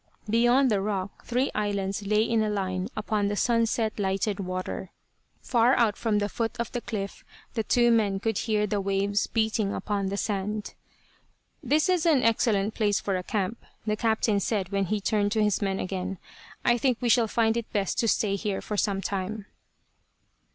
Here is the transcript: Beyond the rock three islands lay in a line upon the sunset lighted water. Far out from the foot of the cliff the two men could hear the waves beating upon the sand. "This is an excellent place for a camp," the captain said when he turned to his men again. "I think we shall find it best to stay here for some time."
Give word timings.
Beyond 0.27 0.71
the 0.71 0.81
rock 0.81 1.25
three 1.25 1.51
islands 1.53 2.07
lay 2.07 2.23
in 2.23 2.41
a 2.41 2.49
line 2.49 2.87
upon 2.97 3.27
the 3.27 3.35
sunset 3.35 3.99
lighted 3.99 4.39
water. 4.39 4.89
Far 5.43 5.75
out 5.75 5.95
from 5.95 6.17
the 6.17 6.27
foot 6.27 6.57
of 6.59 6.71
the 6.71 6.81
cliff 6.81 7.23
the 7.53 7.61
two 7.63 7.91
men 7.91 8.19
could 8.19 8.39
hear 8.39 8.65
the 8.65 8.81
waves 8.81 9.27
beating 9.27 9.75
upon 9.75 10.07
the 10.07 10.17
sand. 10.17 10.73
"This 11.61 11.87
is 11.87 12.07
an 12.07 12.23
excellent 12.23 12.73
place 12.73 12.99
for 12.99 13.15
a 13.15 13.21
camp," 13.21 13.63
the 13.85 13.95
captain 13.95 14.39
said 14.39 14.69
when 14.69 14.85
he 14.85 14.99
turned 14.99 15.31
to 15.33 15.43
his 15.43 15.61
men 15.61 15.79
again. 15.79 16.17
"I 16.65 16.79
think 16.79 16.97
we 16.99 17.07
shall 17.07 17.27
find 17.27 17.55
it 17.55 17.71
best 17.71 17.99
to 17.99 18.07
stay 18.07 18.35
here 18.35 18.59
for 18.59 18.77
some 18.77 19.01
time." 19.01 19.45